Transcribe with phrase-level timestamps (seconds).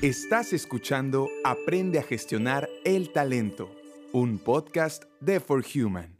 [0.00, 3.68] Estás escuchando Aprende a gestionar el talento,
[4.12, 6.16] un podcast de For Human.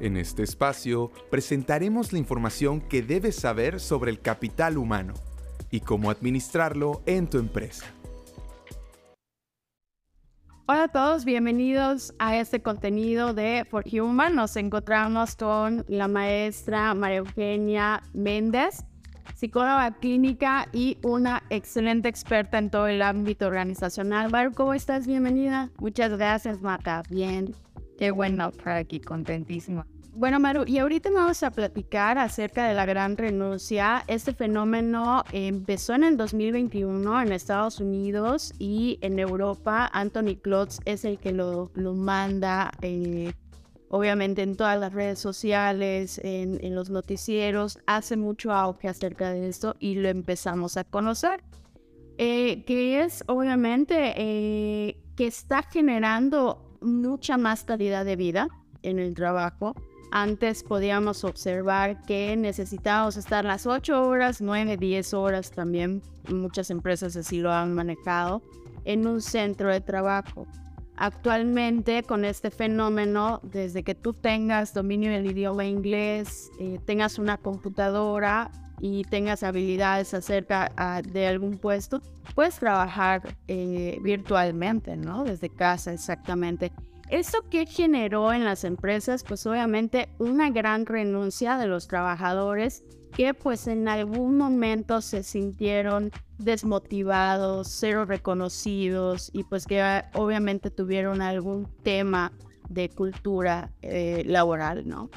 [0.00, 5.14] En este espacio presentaremos la información que debes saber sobre el capital humano
[5.70, 7.86] y cómo administrarlo en tu empresa.
[10.66, 14.34] Hola a todos, bienvenidos a este contenido de For Human.
[14.34, 18.84] Nos encontramos con la maestra María Eugenia Méndez,
[19.44, 24.30] psicóloga clínica y una excelente experta en todo el ámbito organizacional.
[24.30, 25.06] Maru, ¿cómo estás?
[25.06, 25.68] Bienvenida.
[25.78, 27.02] Muchas gracias, Marta.
[27.10, 27.54] Bien.
[27.98, 29.86] Qué bueno estar aquí, contentísima.
[30.14, 34.02] Bueno, Maru, y ahorita vamos a platicar acerca de la gran renuncia.
[34.06, 39.90] Este fenómeno empezó en el 2021 en Estados Unidos y en Europa.
[39.92, 43.34] Anthony Klotz es el que lo, lo manda, eh,
[43.88, 47.78] obviamente, en todas las redes sociales, en, los noticieros.
[47.86, 51.42] Hace mucho auge acerca de esto y lo empezamos a conocer.
[52.18, 58.48] Eh, que es, obviamente, eh, que está generando mucha más calidad de vida
[58.82, 59.74] en el trabajo
[60.16, 67.16] antes podíamos observar que necesitábamos estar las 8 horas, 9, 10 horas también, muchas empresas
[67.16, 68.40] así lo han manejado,
[68.84, 70.46] en un centro de trabajo.
[70.96, 77.36] Actualmente con este fenómeno, desde que tú tengas dominio del idioma inglés, eh, tengas una
[77.36, 78.50] computadora
[78.80, 82.00] y tengas habilidades acerca uh, de algún puesto,
[82.34, 85.24] puedes trabajar eh, virtualmente, ¿no?
[85.24, 86.72] Desde casa exactamente.
[87.10, 89.24] ¿Eso qué generó en las empresas?
[89.24, 92.84] Pues obviamente una gran renuncia de los trabajadores
[93.16, 101.22] que pues en algún momento se sintieron desmotivados, cero reconocidos y pues que obviamente tuvieron
[101.22, 102.32] algún tema
[102.68, 105.10] de cultura eh, laboral, ¿no?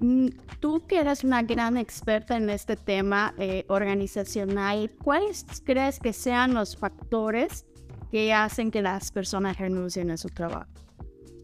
[0.00, 0.28] Mm,
[0.60, 6.54] tú que eres una gran experta en este tema eh, organizacional, ¿cuáles crees que sean
[6.54, 7.66] los factores
[8.10, 10.70] que hacen que las personas renuncien a su trabajo?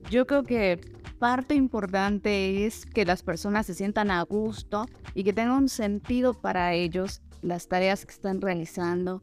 [0.08, 0.80] Yo creo que
[1.18, 6.74] parte importante es que las personas se sientan a gusto y que tengan sentido para
[6.74, 9.22] ellos las tareas que están realizando,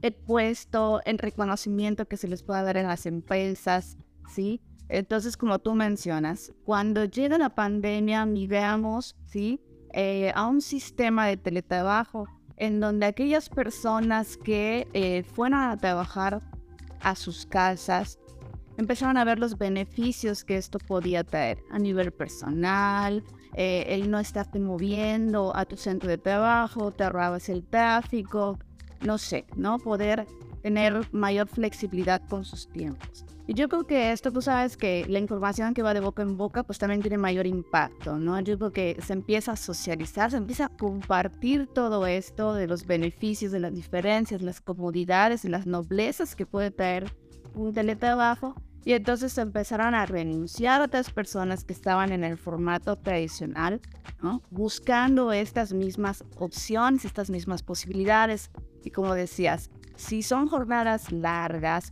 [0.00, 3.96] el puesto, el reconocimiento que se les pueda dar en las empresas,
[4.28, 4.60] ¿sí?
[4.88, 9.60] Entonces, como tú mencionas, cuando llega la pandemia y veamos, ¿sí?
[9.92, 12.26] Eh, a un sistema de teletrabajo
[12.56, 16.40] en donde aquellas personas que eh, fueron a trabajar
[17.00, 18.18] a sus casas
[18.82, 24.18] empezaron a ver los beneficios que esto podía traer a nivel personal, eh, el no
[24.18, 28.58] estarte moviendo a tu centro de trabajo, te ahorrabas el tráfico,
[29.00, 29.78] no sé, ¿no?
[29.78, 30.26] Poder
[30.62, 33.24] tener mayor flexibilidad con sus tiempos.
[33.46, 36.36] Y yo creo que esto, tú sabes que la información que va de boca en
[36.36, 38.38] boca, pues también tiene mayor impacto, ¿no?
[38.40, 42.86] Yo creo que se empieza a socializar, se empieza a compartir todo esto de los
[42.86, 47.12] beneficios, de las diferencias, las comodidades, las noblezas que puede traer
[47.54, 48.54] un teletrabajo
[48.84, 53.80] y entonces empezaron a renunciar a otras personas que estaban en el formato tradicional,
[54.50, 58.50] buscando estas mismas opciones, estas mismas posibilidades.
[58.84, 61.90] Y como decías, si son jornadas largas,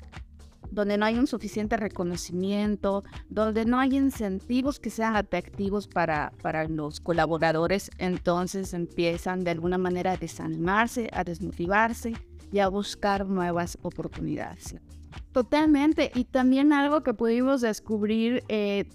[0.71, 6.67] donde no hay un suficiente reconocimiento, donde no hay incentivos que sean atractivos para, para
[6.69, 12.15] los colaboradores, entonces empiezan de alguna manera a desanimarse, a desmotivarse
[12.53, 14.77] y a buscar nuevas oportunidades.
[15.33, 16.11] Totalmente.
[16.15, 18.89] Y también algo que pudimos descubrir eh,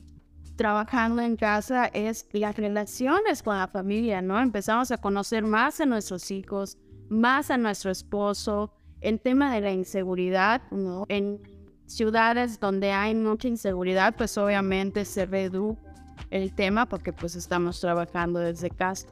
[0.55, 4.39] trabajando en casa es las relaciones con la familia, ¿no?
[4.39, 6.77] Empezamos a conocer más a nuestros hijos,
[7.09, 11.05] más a nuestro esposo, el tema de la inseguridad, ¿no?
[11.09, 11.39] En
[11.85, 15.79] ciudades donde hay mucha inseguridad, pues obviamente se reduce
[16.31, 19.07] el tema porque pues estamos trabajando desde casa.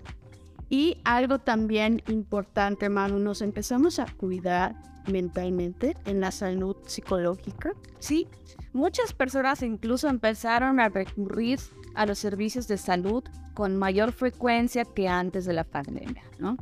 [0.69, 4.75] Y algo también importante, hermano, nos empezamos a cuidar
[5.07, 7.71] mentalmente en la salud psicológica.
[7.99, 8.27] Sí,
[8.73, 11.59] muchas personas incluso empezaron a recurrir
[11.95, 16.57] a los servicios de salud con mayor frecuencia que antes de la pandemia, ¿no?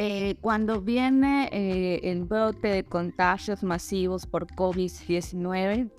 [0.00, 5.90] Eh, cuando viene eh, el brote de contagios masivos por COVID-19,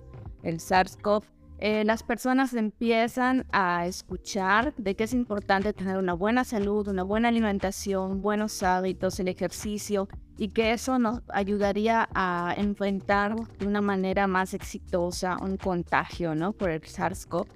[0.42, 1.24] el SARS-CoV,
[1.62, 7.02] eh, las personas empiezan a escuchar de que es importante tener una buena salud, una
[7.02, 10.08] buena alimentación, buenos hábitos, el ejercicio
[10.38, 16.54] y que eso nos ayudaría a enfrentar de una manera más exitosa un contagio, ¿no?
[16.54, 17.46] Por el SARS-CoV.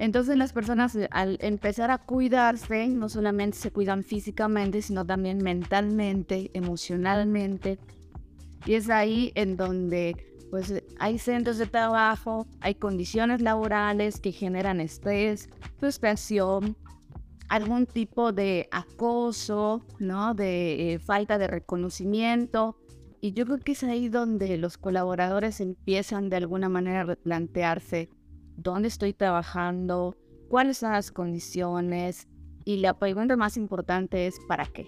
[0.00, 5.38] Entonces las personas eh, al empezar a cuidarse, no solamente se cuidan físicamente, sino también
[5.38, 7.78] mentalmente, emocionalmente.
[8.66, 14.82] Y es ahí en donde pues hay centros de trabajo, hay condiciones laborales que generan
[14.82, 16.76] estrés, frustración,
[17.48, 20.34] algún tipo de acoso, ¿no?
[20.34, 22.76] De eh, falta de reconocimiento.
[23.22, 28.10] Y yo creo que es ahí donde los colaboradores empiezan de alguna manera a replantearse
[28.54, 30.18] dónde estoy trabajando,
[30.50, 32.28] cuáles son las condiciones
[32.66, 34.86] y la pregunta más importante es ¿para qué?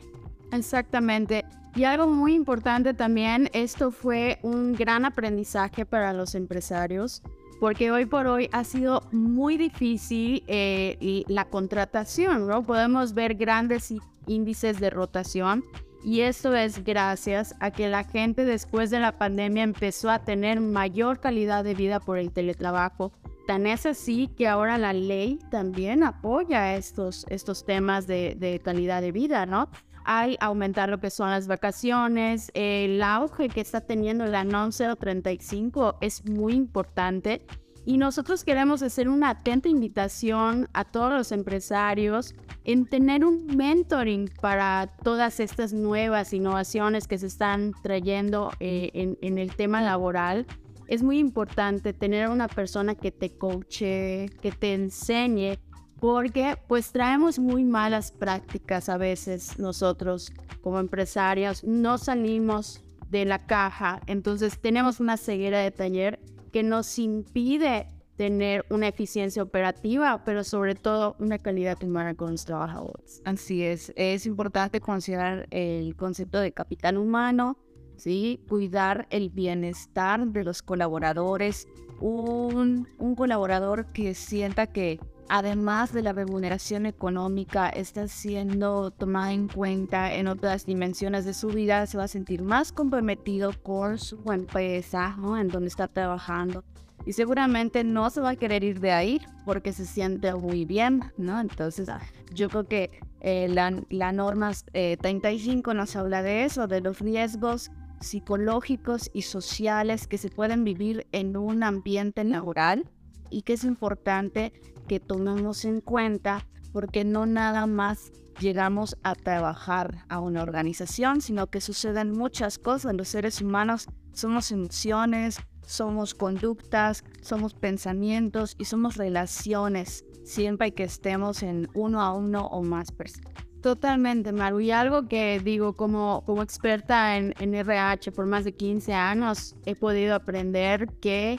[0.53, 1.45] Exactamente.
[1.75, 7.21] Y algo muy importante también, esto fue un gran aprendizaje para los empresarios,
[7.59, 12.63] porque hoy por hoy ha sido muy difícil eh, la contratación, ¿no?
[12.63, 13.93] Podemos ver grandes
[14.27, 15.65] índices de rotación
[16.05, 20.61] y esto es gracias a que la gente después de la pandemia empezó a tener
[20.61, 23.13] mayor calidad de vida por el teletrabajo.
[23.47, 29.01] Tan es así que ahora la ley también apoya estos, estos temas de, de calidad
[29.01, 29.71] de vida, ¿no?
[30.05, 32.51] Hay aumentar lo que son las vacaciones.
[32.55, 37.45] El auge que está teniendo la NOM 035 es muy importante.
[37.87, 42.35] Y nosotros queremos hacer una atenta invitación a todos los empresarios
[42.65, 49.19] en tener un mentoring para todas estas nuevas innovaciones que se están trayendo eh, en,
[49.21, 50.47] en, el tema laboral.
[50.87, 55.59] Es muy importante tener una persona que te coache, que te enseñe
[56.05, 63.47] porque pues traemos muy malas prácticas a veces nosotros como empresarios, no salimos de la
[63.47, 66.21] caja, entonces tenemos una ceguera de taller
[66.53, 72.45] que nos impide tener una eficiencia operativa, pero sobre todo una calidad humana con los
[72.45, 73.23] trabajadores.
[73.25, 77.57] Así es, es importante considerar el concepto de capital humano,
[77.97, 78.45] ¿sí?
[78.47, 81.67] cuidar el bienestar de los colaboradores,
[81.99, 89.49] un, un colaborador que sienta que además de la remuneración económica, está siendo tomada en
[89.49, 94.21] cuenta en otras dimensiones de su vida, se va a sentir más comprometido con su
[94.33, 95.39] empresa, ¿no?
[95.39, 96.65] En donde está trabajando.
[97.07, 101.13] Y seguramente no se va a querer ir de ahí porque se siente muy bien,
[101.19, 101.41] ¿no?
[101.41, 101.89] Entonces,
[102.33, 102.91] yo creo que
[103.21, 109.23] eh, la, la, norma 35 eh, nos habla de eso, de los riesgos psicológicos y
[109.23, 112.91] sociales que se pueden vivir en un ambiente laboral
[113.31, 114.53] y que es importante
[114.89, 121.47] que tomemos en cuenta porque no nada más llegamos a trabajar a una organización, sino
[121.49, 122.95] que suceden muchas cosas.
[122.95, 131.43] Los seres humanos somos emociones, somos conductas, somos pensamientos y somos relaciones, siempre que estemos
[131.43, 133.33] en uno a uno o más personas.
[133.63, 134.61] Totalmente, Maru.
[134.61, 139.57] Y algo que digo como, como experta en, en RH por más de 15 años,
[139.65, 141.39] he podido aprender que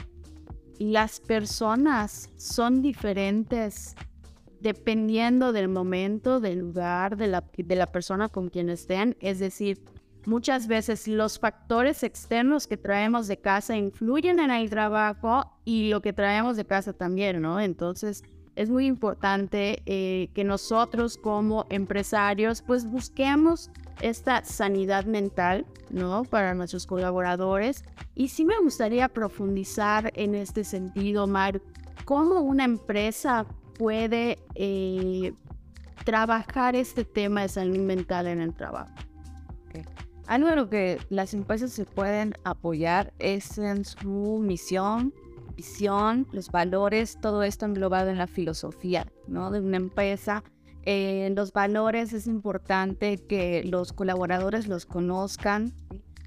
[0.80, 3.96] las personas son diferentes
[4.60, 9.16] dependiendo del momento, del lugar, de la, de la persona con quien estén.
[9.20, 9.80] Es decir,
[10.26, 16.02] muchas veces los factores externos que traemos de casa influyen en el trabajo y lo
[16.02, 17.60] que traemos de casa también, ¿no?
[17.60, 18.24] Entonces,
[18.56, 23.70] es muy importante eh, que nosotros como empresarios pues busquemos
[24.02, 26.24] esta sanidad mental, ¿no?
[26.24, 27.84] Para nuestros colaboradores.
[28.14, 31.62] Y sí me gustaría profundizar en este sentido, Mar,
[32.06, 33.46] cómo una empresa
[33.78, 35.34] puede eh,
[36.04, 38.94] trabajar este tema de salud mental en el trabajo.
[40.28, 45.14] Algo en lo que las empresas se pueden apoyar es en su misión,
[45.56, 49.52] visión, los valores, todo esto englobado en la filosofía ¿no?
[49.52, 50.44] de una empresa.
[50.86, 55.74] En los valores es importante que los colaboradores los conozcan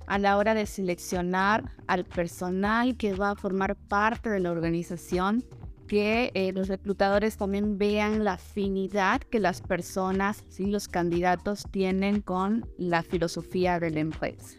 [0.09, 5.45] a la hora de seleccionar al personal que va a formar parte de la organización,
[5.87, 10.67] que eh, los reclutadores también vean la afinidad que las personas, ¿sí?
[10.67, 14.57] los candidatos tienen con la filosofía de la empresa.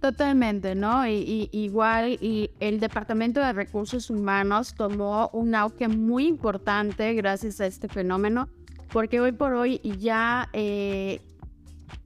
[0.00, 1.06] Totalmente, ¿no?
[1.06, 7.66] Y, igual, y el Departamento de Recursos Humanos tomó un auge muy importante gracias a
[7.66, 8.48] este fenómeno,
[8.92, 11.20] porque hoy por hoy ya eh,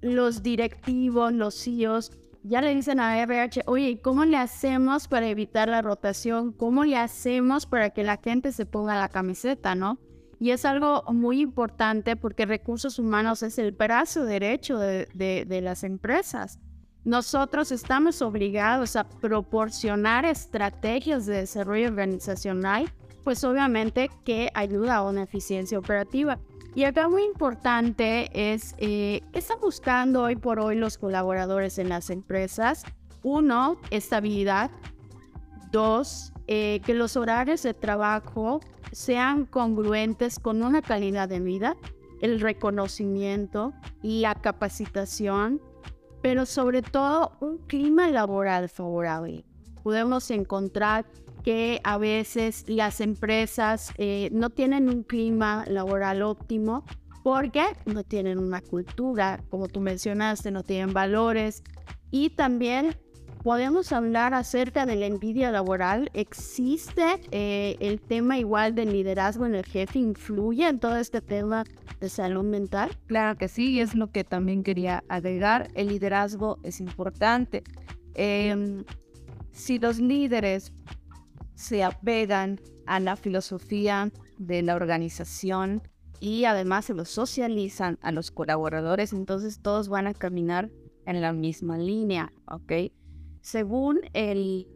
[0.01, 5.69] los directivos, los CEOs, ya le dicen a RH, oye, ¿cómo le hacemos para evitar
[5.69, 6.53] la rotación?
[6.53, 9.99] ¿Cómo le hacemos para que la gente se ponga la camiseta, no?
[10.39, 16.59] Y es algo muy importante porque recursos humanos es el brazo derecho de las empresas.
[17.05, 22.93] Nosotros estamos obligados a proporcionar estrategias de desarrollo organizacional,
[23.25, 26.39] pues obviamente que ayuda a una eficiencia operativa.
[26.75, 31.89] Y acá muy importante es, eh, ¿qué están buscando hoy por hoy los colaboradores en
[31.89, 32.85] las empresas?
[33.23, 34.71] Uno, estabilidad.
[35.73, 38.61] Dos, eh, que los horarios de trabajo
[38.93, 41.77] sean congruentes con una calidad de vida,
[42.21, 43.73] el reconocimiento,
[44.03, 45.61] la capacitación
[46.23, 49.45] pero sobre todo un clima laboral favorable.
[49.83, 51.07] Podemos encontrar
[51.43, 56.85] que a veces las empresas eh, no tienen un clima laboral óptimo
[57.23, 61.63] porque no tienen una cultura, como tú mencionaste, no tienen valores
[62.11, 62.97] y también
[63.43, 66.11] podemos hablar acerca de la envidia laboral.
[66.15, 69.99] ¿Existe eh, el tema igual del liderazgo en el jefe?
[69.99, 71.65] ¿Influye en todo este tema
[72.01, 72.91] de salud mental?
[73.07, 75.69] Claro que sí, y es lo que también quería agregar.
[75.75, 77.63] El liderazgo es importante.
[78.15, 78.85] Em,
[79.53, 80.73] si los líderes
[81.55, 85.83] se apegan a la filosofía de la organización
[86.21, 90.71] y además se lo socializan a los colaboradores, entonces todos van a caminar
[91.07, 92.93] en la misma línea, ¿ok?
[93.41, 94.67] Según el,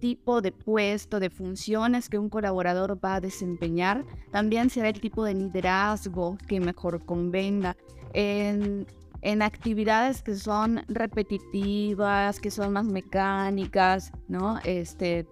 [0.00, 5.24] tipo de puesto, de funciones que un colaborador va a desempeñar, también será el tipo
[5.24, 7.76] de liderazgo que mejor convenga.
[8.12, 8.86] En,
[9.24, 14.58] en actividades que son repetitivas, que son más mecánicas, ¿no?
[14.64, 15.26] Este,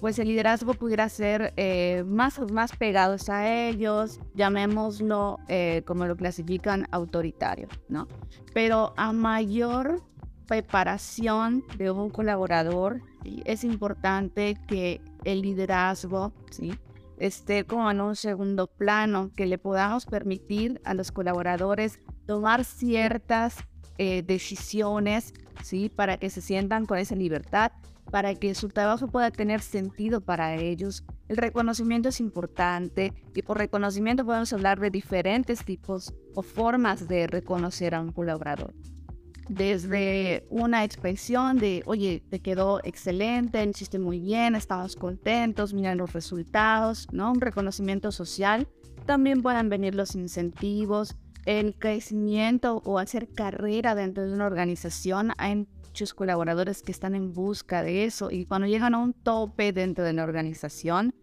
[0.00, 6.14] pues el liderazgo pudiera ser eh, más, más pegados a ellos, llamémoslo eh, como lo
[6.14, 8.06] clasifican autoritario, ¿no?
[8.52, 10.02] Pero a mayor
[10.46, 13.00] preparación de un colaborador,
[13.46, 16.72] es importante que el liderazgo, ¿sí?
[17.18, 23.56] esté como en un segundo plano, que le podamos permitir a los colaboradores tomar ciertas
[23.98, 25.88] eh, decisiones, ¿sí?
[25.88, 27.72] Para que se sientan con esa libertad
[28.12, 31.02] para que su trabajo pueda tener sentido para ellos.
[31.28, 37.26] El reconocimiento es importante y por reconocimiento podemos hablar de diferentes tipos o formas de
[37.26, 38.74] reconocer a un colaborador.
[39.48, 46.12] Desde una expresión de, oye, te quedó excelente, hiciste muy bien, estamos contentos, miren los
[46.12, 47.32] resultados, ¿no?
[47.32, 48.68] Un reconocimiento social.
[49.06, 55.32] También pueden venir los incentivos, el crecimiento o hacer carrera dentro de una organización.
[55.38, 59.72] Hay muchos colaboradores que están en busca de eso y cuando llegan a un tope
[59.72, 61.14] dentro de la organización,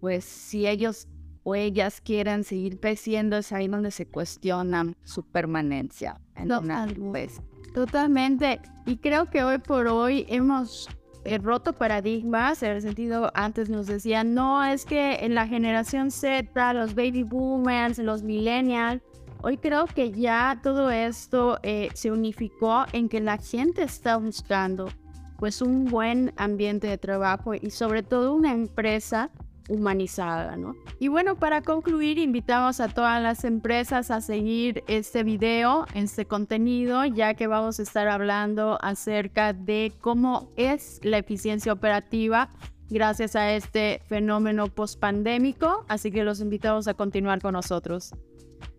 [0.00, 1.08] pues si ellos
[1.44, 7.42] o ellas quieren seguir creciendo, es ahí donde se cuestionan su permanencia en una empresa.
[7.74, 8.60] Totalmente.
[8.86, 10.88] Y creo que hoy por hoy hemos
[11.24, 16.10] eh, roto paradigmas, en el sentido, antes nos decían, no, es que en la generación
[16.10, 19.02] Z, los baby boomers, los millennials,
[19.44, 24.88] Hoy creo que ya todo esto eh, se unificó en que la gente está buscando
[25.36, 29.30] pues un buen ambiente de trabajo y sobre todo una empresa
[29.68, 30.76] humanizada, ¿no?
[31.00, 37.04] Y bueno, para concluir, invitamos a todas las empresas a seguir este video, este contenido,
[37.04, 42.50] ya que vamos a estar hablando acerca de cómo es la eficiencia operativa
[42.88, 48.12] gracias a este fenómeno post-pandémico, así que los invitamos a continuar con nosotros.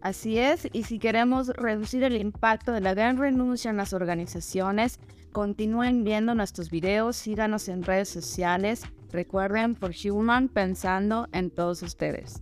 [0.03, 5.00] Así es, y si queremos reducir el impacto de la gran renuncia en las organizaciones,
[5.31, 8.83] continúen viendo nuestros videos, síganos en redes sociales,
[9.13, 12.41] recuerden For Human pensando en todos ustedes.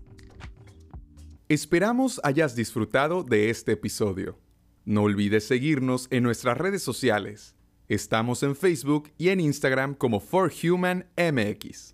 [1.50, 4.40] Esperamos hayas disfrutado de este episodio.
[4.84, 7.56] No olvides seguirnos en nuestras redes sociales.
[7.88, 11.94] Estamos en Facebook y en Instagram como For Human MX.